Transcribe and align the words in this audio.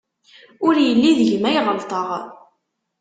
Ur 0.65 0.75
yelli 0.85 1.11
deg-m 1.19 1.43
ay 1.49 1.57
ɣelṭeɣ. 1.65 2.09